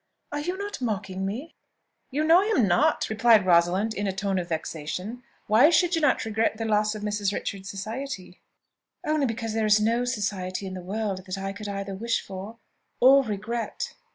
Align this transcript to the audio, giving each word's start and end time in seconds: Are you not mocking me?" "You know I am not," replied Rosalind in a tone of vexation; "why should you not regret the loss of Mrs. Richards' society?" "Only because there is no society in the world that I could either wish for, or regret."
Are 0.31 0.39
you 0.39 0.57
not 0.57 0.81
mocking 0.81 1.27
me?" 1.27 1.53
"You 2.09 2.23
know 2.23 2.39
I 2.41 2.45
am 2.57 2.67
not," 2.67 3.07
replied 3.07 3.45
Rosalind 3.45 3.93
in 3.93 4.07
a 4.07 4.11
tone 4.11 4.39
of 4.39 4.49
vexation; 4.49 5.21
"why 5.45 5.69
should 5.69 5.93
you 5.93 6.01
not 6.01 6.25
regret 6.25 6.57
the 6.57 6.65
loss 6.65 6.95
of 6.95 7.03
Mrs. 7.03 7.31
Richards' 7.31 7.69
society?" 7.69 8.41
"Only 9.05 9.27
because 9.27 9.53
there 9.53 9.67
is 9.67 9.79
no 9.79 10.03
society 10.05 10.65
in 10.65 10.73
the 10.73 10.81
world 10.81 11.25
that 11.27 11.37
I 11.37 11.53
could 11.53 11.67
either 11.67 11.93
wish 11.93 12.19
for, 12.19 12.57
or 12.99 13.21
regret." 13.21 13.93